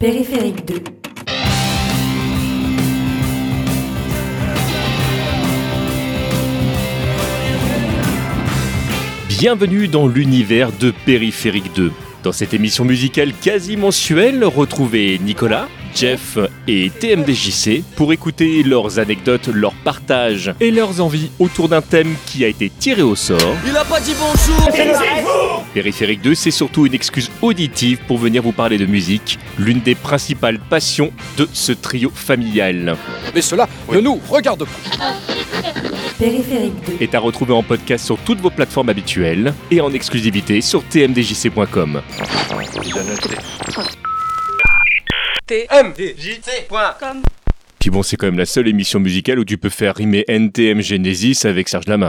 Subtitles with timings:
[0.00, 0.74] Périphérique 2.
[9.28, 11.90] Bienvenue dans l'univers de Périphérique 2.
[12.22, 15.68] Dans cette émission musicale quasi mensuelle, retrouvez Nicolas,
[15.98, 16.38] Jeff
[16.68, 22.44] et TMDJC pour écouter leurs anecdotes, leurs partages et leurs envies autour d'un thème qui
[22.44, 23.56] a été tiré au sort.
[23.66, 24.68] Il a pas dit bonjour
[25.74, 29.96] Périphérique 2, c'est surtout une excuse auditive pour venir vous parler de musique, l'une des
[29.96, 32.96] principales passions de ce trio familial.
[33.34, 35.14] Mais cela ne nous regarde pas.
[36.16, 36.92] Périphérique 2.
[37.00, 40.84] Est à retrouver en podcast sur toutes vos plateformes habituelles et en exclusivité sur
[45.48, 47.22] tmdjc.com.
[47.80, 50.82] Puis bon, c'est quand même la seule émission musicale où tu peux faire rimer NTM
[50.82, 52.06] Genesis avec Serge Lama.